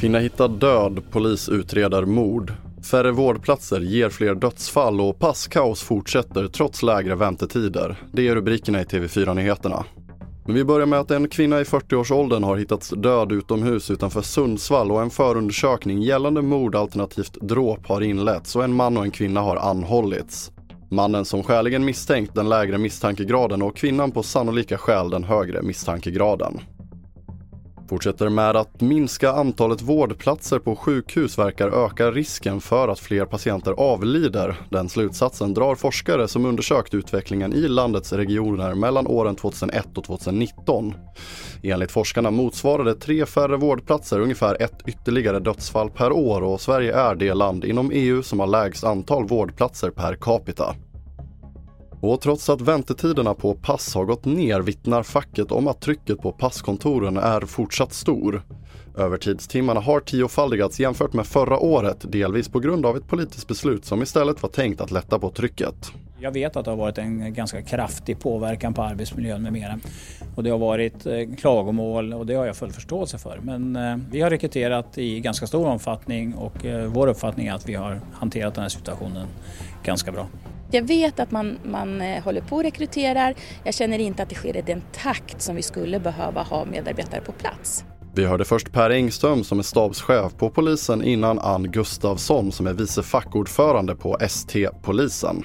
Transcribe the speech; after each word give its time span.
Kvinna 0.00 0.18
hittad 0.18 0.48
död, 0.48 1.02
polis 1.10 1.48
utreder 1.48 2.04
mord. 2.04 2.52
Färre 2.90 3.10
vårdplatser 3.10 3.80
ger 3.80 4.08
fler 4.08 4.34
dödsfall 4.34 5.00
och 5.00 5.18
passkaos 5.18 5.82
fortsätter 5.82 6.48
trots 6.48 6.82
lägre 6.82 7.14
väntetider. 7.14 7.96
Det 8.12 8.28
är 8.28 8.34
rubrikerna 8.34 8.80
i 8.80 8.84
TV4-nyheterna. 8.84 9.84
Men 10.46 10.54
vi 10.54 10.64
börjar 10.64 10.86
med 10.86 11.00
att 11.00 11.10
en 11.10 11.28
kvinna 11.28 11.60
i 11.60 11.64
40-årsåldern 11.64 12.42
har 12.42 12.56
hittats 12.56 12.90
död 12.90 13.32
utomhus 13.32 13.90
utanför 13.90 14.22
Sundsvall 14.22 14.90
och 14.90 15.02
en 15.02 15.10
förundersökning 15.10 16.02
gällande 16.02 16.42
mord 16.42 16.76
alternativt 16.76 17.36
dråp 17.40 17.86
har 17.86 18.00
inletts 18.00 18.56
och 18.56 18.64
en 18.64 18.74
man 18.74 18.96
och 18.96 19.04
en 19.04 19.10
kvinna 19.10 19.40
har 19.40 19.56
anhållits. 19.56 20.52
Mannen 20.90 21.24
som 21.24 21.42
skäligen 21.42 21.84
misstänkt 21.84 22.34
den 22.34 22.48
lägre 22.48 22.78
misstankegraden 22.78 23.62
och 23.62 23.76
kvinnan 23.76 24.12
på 24.12 24.22
sannolika 24.22 24.78
skäl 24.78 25.10
den 25.10 25.24
högre 25.24 25.62
misstankegraden. 25.62 26.60
Fortsätter 27.88 28.28
med 28.28 28.56
att 28.56 28.80
minska 28.80 29.32
antalet 29.32 29.82
vårdplatser 29.82 30.58
på 30.58 30.76
sjukhus 30.76 31.38
verkar 31.38 31.84
öka 31.86 32.10
risken 32.10 32.60
för 32.60 32.88
att 32.88 32.98
fler 32.98 33.24
patienter 33.24 33.72
avlider. 33.72 34.60
Den 34.70 34.88
slutsatsen 34.88 35.54
drar 35.54 35.74
forskare 35.74 36.28
som 36.28 36.46
undersökt 36.46 36.94
utvecklingen 36.94 37.52
i 37.52 37.68
landets 37.68 38.12
regioner 38.12 38.74
mellan 38.74 39.06
åren 39.06 39.36
2001 39.36 39.98
och 39.98 40.04
2019. 40.04 40.94
Enligt 41.62 41.92
forskarna 41.92 42.30
motsvarade 42.30 42.94
tre 42.94 43.26
färre 43.26 43.56
vårdplatser 43.56 44.20
ungefär 44.20 44.62
ett 44.62 44.82
ytterligare 44.86 45.40
dödsfall 45.40 45.90
per 45.90 46.12
år 46.12 46.42
och 46.42 46.60
Sverige 46.60 46.94
är 46.96 47.14
det 47.14 47.34
land 47.34 47.64
inom 47.64 47.90
EU 47.94 48.22
som 48.22 48.40
har 48.40 48.46
lägst 48.46 48.84
antal 48.84 49.26
vårdplatser 49.26 49.90
per 49.90 50.16
capita. 50.20 50.74
Och 52.00 52.20
trots 52.20 52.48
att 52.48 52.60
väntetiderna 52.60 53.34
på 53.34 53.54
pass 53.54 53.94
har 53.94 54.04
gått 54.04 54.24
ner 54.24 54.60
vittnar 54.60 55.02
facket 55.02 55.52
om 55.52 55.68
att 55.68 55.80
trycket 55.80 56.18
på 56.18 56.32
passkontoren 56.32 57.16
är 57.16 57.40
fortsatt 57.40 57.92
stor. 57.92 58.42
Övertidstimmarna 58.96 59.80
har 59.80 60.00
tiofaldigats 60.00 60.80
jämfört 60.80 61.12
med 61.12 61.26
förra 61.26 61.58
året, 61.58 62.12
delvis 62.12 62.48
på 62.48 62.60
grund 62.60 62.86
av 62.86 62.96
ett 62.96 63.08
politiskt 63.08 63.48
beslut 63.48 63.84
som 63.84 64.02
istället 64.02 64.42
var 64.42 64.50
tänkt 64.50 64.80
att 64.80 64.90
lätta 64.90 65.18
på 65.18 65.30
trycket. 65.30 65.92
Jag 66.18 66.30
vet 66.30 66.56
att 66.56 66.64
det 66.64 66.70
har 66.70 66.76
varit 66.76 66.98
en 66.98 67.34
ganska 67.34 67.62
kraftig 67.62 68.20
påverkan 68.20 68.74
på 68.74 68.82
arbetsmiljön 68.82 69.42
med 69.42 69.52
mera. 69.52 69.78
Och 70.34 70.42
det 70.42 70.50
har 70.50 70.58
varit 70.58 71.06
eh, 71.06 71.12
klagomål 71.38 72.12
och 72.12 72.26
det 72.26 72.34
har 72.34 72.46
jag 72.46 72.56
full 72.56 72.72
förståelse 72.72 73.18
för. 73.18 73.38
Men 73.42 73.76
eh, 73.76 73.96
vi 74.10 74.20
har 74.20 74.30
rekryterat 74.30 74.98
i 74.98 75.20
ganska 75.20 75.46
stor 75.46 75.66
omfattning 75.66 76.34
och 76.34 76.64
eh, 76.64 76.86
vår 76.86 77.06
uppfattning 77.06 77.46
är 77.46 77.54
att 77.54 77.68
vi 77.68 77.74
har 77.74 78.00
hanterat 78.12 78.54
den 78.54 78.62
här 78.62 78.68
situationen 78.68 79.26
ganska 79.84 80.12
bra. 80.12 80.28
Jag 80.70 80.82
vet 80.82 81.20
att 81.20 81.30
man, 81.30 81.58
man 81.62 82.00
håller 82.00 82.40
på 82.40 82.56
och 82.56 82.62
rekryterar. 82.62 83.34
Jag 83.64 83.74
känner 83.74 83.98
inte 83.98 84.22
att 84.22 84.28
det 84.28 84.34
sker 84.34 84.56
i 84.56 84.62
den 84.62 84.82
takt 84.92 85.42
som 85.42 85.56
vi 85.56 85.62
skulle 85.62 86.00
behöva 86.00 86.42
ha 86.42 86.64
medarbetare 86.64 87.20
på 87.20 87.32
plats. 87.32 87.84
Vi 88.14 88.24
hörde 88.24 88.44
först 88.44 88.72
Per 88.72 88.90
Engström 88.90 89.44
som 89.44 89.58
är 89.58 89.62
stabschef 89.62 90.36
på 90.36 90.50
polisen 90.50 91.04
innan 91.04 91.38
Ann 91.38 91.70
Gustafsson 91.70 92.52
som 92.52 92.66
är 92.66 92.72
vice 92.72 93.02
fackordförande 93.02 93.96
på 93.96 94.16
ST-polisen. 94.20 95.44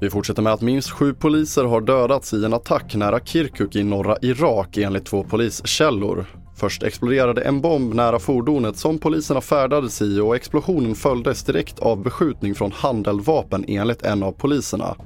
Vi 0.00 0.10
fortsätter 0.10 0.42
med 0.42 0.52
att 0.52 0.60
minst 0.60 0.90
sju 0.90 1.14
poliser 1.14 1.64
har 1.64 1.80
dödats 1.80 2.34
i 2.34 2.44
en 2.44 2.54
attack 2.54 2.94
nära 2.94 3.20
Kirkuk 3.20 3.76
i 3.76 3.84
norra 3.84 4.16
Irak 4.22 4.76
enligt 4.76 5.06
två 5.06 5.24
poliskällor. 5.24 6.26
Först 6.56 6.82
exploderade 6.82 7.42
en 7.42 7.60
bomb 7.60 7.94
nära 7.94 8.18
fordonet 8.18 8.76
som 8.76 8.98
poliserna 8.98 9.40
färdades 9.40 10.02
i 10.02 10.20
och 10.20 10.36
explosionen 10.36 10.94
följdes 10.94 11.44
direkt 11.44 11.78
av 11.78 12.02
beskjutning 12.02 12.54
från 12.54 12.72
handeldvapen 12.72 13.64
enligt 13.68 14.02
en 14.02 14.22
av 14.22 14.32
poliserna. 14.32 14.96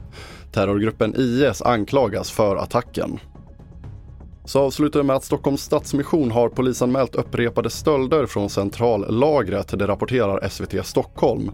Terrorgruppen 0.52 1.14
IS 1.16 1.62
anklagas 1.62 2.30
för 2.30 2.56
attacken. 2.56 3.18
Så 4.44 4.60
avslutar 4.60 5.00
vi 5.00 5.06
med 5.06 5.16
att 5.16 5.24
Stockholms 5.24 5.62
Stadsmission 5.62 6.30
har 6.30 6.48
polisanmält 6.48 7.14
upprepade 7.14 7.70
stölder 7.70 8.26
från 8.26 8.50
centrallagret, 8.50 9.78
det 9.78 9.86
rapporterar 9.86 10.48
SVT 10.48 10.86
Stockholm. 10.86 11.50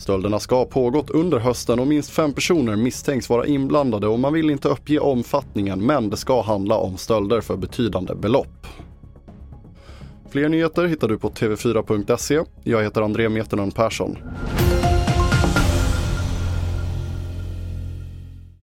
Stölderna 0.00 0.38
ska 0.40 0.56
ha 0.56 0.64
pågått 0.64 1.10
under 1.10 1.38
hösten 1.38 1.78
och 1.80 1.86
minst 1.86 2.10
fem 2.10 2.32
personer 2.32 2.76
misstänks 2.76 3.28
vara 3.28 3.46
inblandade 3.46 4.06
och 4.06 4.18
man 4.18 4.32
vill 4.32 4.50
inte 4.50 4.68
uppge 4.68 4.98
omfattningen 4.98 5.86
men 5.86 6.10
det 6.10 6.16
ska 6.16 6.42
handla 6.42 6.76
om 6.76 6.96
stölder 6.96 7.40
för 7.40 7.56
betydande 7.56 8.14
belopp. 8.14 8.66
Fler 10.30 10.48
nyheter 10.48 10.86
hittar 10.86 11.08
du 11.08 11.18
på 11.18 11.30
tv4.se. 11.30 12.40
Jag 12.64 12.82
heter 12.82 13.02
André 13.02 13.28
Meterlund 13.28 13.74
Persson. 13.74 14.16